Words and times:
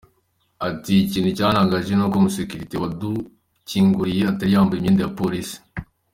Ati 0.67 0.93
“Ikintu 1.05 1.29
cyantangaje 1.37 1.91
ni 1.95 2.03
uko 2.05 2.15
umusekirite 2.21 2.75
wadukinguriye 2.83 4.23
atari 4.31 4.51
yambaye 4.55 4.77
imyenda 4.79 5.01
ya 5.03 5.13
polisi.” 5.19 5.55